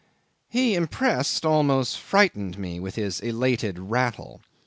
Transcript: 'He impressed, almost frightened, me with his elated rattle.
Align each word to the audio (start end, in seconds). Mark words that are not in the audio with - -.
'He 0.49 0.73
impressed, 0.73 1.45
almost 1.45 1.99
frightened, 1.99 2.57
me 2.57 2.79
with 2.79 2.95
his 2.95 3.19
elated 3.19 3.77
rattle. 3.77 4.41